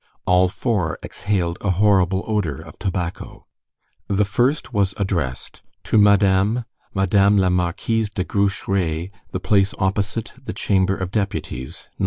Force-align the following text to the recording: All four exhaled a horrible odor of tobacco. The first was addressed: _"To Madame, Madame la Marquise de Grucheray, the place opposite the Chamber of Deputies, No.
All 0.25 0.47
four 0.47 0.97
exhaled 1.03 1.59
a 1.61 1.69
horrible 1.69 2.23
odor 2.25 2.59
of 2.59 2.79
tobacco. 2.79 3.45
The 4.07 4.25
first 4.25 4.73
was 4.73 4.95
addressed: 4.97 5.61
_"To 5.85 5.99
Madame, 5.99 6.65
Madame 6.95 7.37
la 7.37 7.49
Marquise 7.49 8.09
de 8.09 8.23
Grucheray, 8.23 9.11
the 9.29 9.39
place 9.39 9.75
opposite 9.77 10.33
the 10.43 10.53
Chamber 10.53 10.95
of 10.95 11.11
Deputies, 11.11 11.87
No. 11.99 11.99